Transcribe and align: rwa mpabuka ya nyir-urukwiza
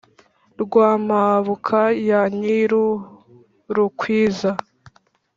rwa 0.61 0.89
mpabuka 1.05 1.79
ya 2.09 2.21
nyir-urukwiza 2.37 4.51